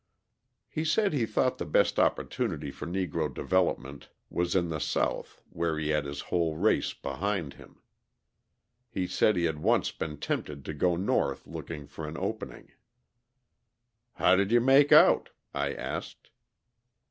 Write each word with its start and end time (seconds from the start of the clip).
He 0.67 0.83
said 0.83 1.13
he 1.13 1.27
thought 1.27 1.59
the 1.59 1.63
best 1.67 1.99
opportunity 1.99 2.71
for 2.71 2.87
Negro 2.87 3.31
development 3.31 4.09
was 4.31 4.55
in 4.55 4.69
the 4.69 4.79
South 4.79 5.43
where 5.51 5.77
he 5.77 5.89
had 5.89 6.05
his 6.05 6.21
whole 6.21 6.57
race 6.57 6.91
behind 6.91 7.53
him. 7.53 7.83
He 8.89 9.05
said 9.05 9.35
he 9.35 9.43
had 9.43 9.59
once 9.59 9.91
been 9.91 10.17
tempted 10.17 10.65
to 10.65 10.73
go 10.73 10.95
North 10.95 11.45
looking 11.45 11.85
for 11.85 12.07
an 12.07 12.17
opening. 12.17 12.71
"How 14.13 14.35
did 14.35 14.51
you 14.51 14.59
make 14.59 14.91
out?" 14.91 15.29
I 15.53 15.71
asked. 15.75 16.31